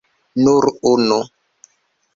[0.45, 1.21] Nur unu.